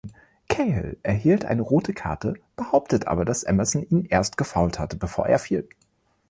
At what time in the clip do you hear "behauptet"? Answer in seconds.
2.55-3.05